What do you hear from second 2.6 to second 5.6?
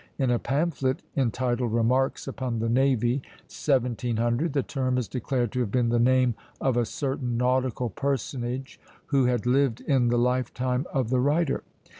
Navy," 1700, the term is declared to